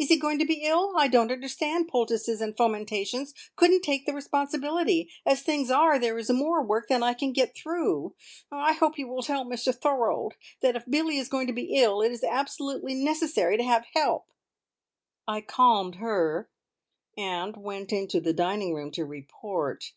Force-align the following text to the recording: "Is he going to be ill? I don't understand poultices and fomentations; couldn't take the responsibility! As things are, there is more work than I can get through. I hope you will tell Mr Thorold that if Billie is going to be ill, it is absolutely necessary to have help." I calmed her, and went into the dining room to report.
"Is 0.00 0.08
he 0.08 0.16
going 0.18 0.40
to 0.40 0.44
be 0.44 0.62
ill? 0.64 0.94
I 0.96 1.06
don't 1.06 1.30
understand 1.30 1.86
poultices 1.86 2.40
and 2.40 2.56
fomentations; 2.56 3.34
couldn't 3.54 3.82
take 3.82 4.04
the 4.04 4.12
responsibility! 4.12 5.08
As 5.24 5.42
things 5.44 5.70
are, 5.70 5.96
there 5.96 6.18
is 6.18 6.28
more 6.28 6.60
work 6.64 6.88
than 6.88 7.04
I 7.04 7.14
can 7.14 7.32
get 7.32 7.54
through. 7.54 8.16
I 8.50 8.72
hope 8.72 8.98
you 8.98 9.06
will 9.06 9.22
tell 9.22 9.44
Mr 9.44 9.72
Thorold 9.72 10.34
that 10.60 10.74
if 10.74 10.90
Billie 10.90 11.18
is 11.18 11.28
going 11.28 11.46
to 11.46 11.52
be 11.52 11.76
ill, 11.76 12.02
it 12.02 12.10
is 12.10 12.24
absolutely 12.24 12.94
necessary 12.94 13.56
to 13.56 13.62
have 13.62 13.86
help." 13.94 14.26
I 15.28 15.40
calmed 15.40 15.94
her, 16.02 16.50
and 17.16 17.56
went 17.56 17.92
into 17.92 18.20
the 18.20 18.32
dining 18.32 18.74
room 18.74 18.90
to 18.90 19.04
report. 19.04 19.92